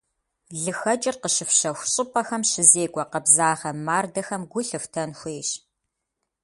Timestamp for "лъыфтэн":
4.67-5.09